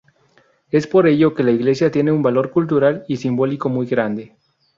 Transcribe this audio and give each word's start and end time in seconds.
Es 0.71 0.87
por 0.87 1.05
ello 1.05 1.35
que 1.35 1.43
la 1.43 1.51
iglesia 1.51 1.91
tiene 1.91 2.11
un 2.11 2.23
valor 2.23 2.49
cultural 2.49 3.05
y 3.07 3.17
simbólico 3.17 3.69
muy 3.69 3.85
grande. 3.85 4.35